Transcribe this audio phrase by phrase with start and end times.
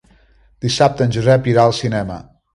[0.65, 2.19] Dissabte en Josep irà al cinema.